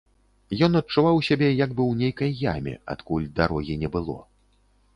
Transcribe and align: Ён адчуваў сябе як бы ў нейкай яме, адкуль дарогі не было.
Ён 0.67 0.77
адчуваў 0.79 1.19
сябе 1.27 1.49
як 1.65 1.75
бы 1.77 1.83
ў 1.91 1.93
нейкай 2.01 2.31
яме, 2.55 2.73
адкуль 2.97 3.31
дарогі 3.41 3.79
не 3.83 3.95
было. 3.97 4.17